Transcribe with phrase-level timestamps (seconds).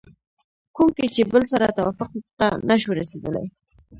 [0.75, 2.09] کوم کې چې بل سره توافق
[2.39, 3.45] ته نشو رسېدلی